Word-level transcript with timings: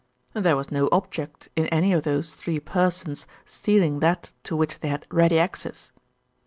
"There 0.33 0.57
was 0.57 0.71
no 0.71 0.89
object 0.91 1.49
in 1.55 1.67
any 1.67 1.93
of 1.93 2.01
those 2.01 2.33
three 2.33 2.59
persons 2.59 3.27
stealing 3.45 3.99
that 3.99 4.31
to 4.45 4.55
which 4.55 4.79
they 4.79 4.87
had 4.87 5.05
ready 5.11 5.37
access." 5.37 5.91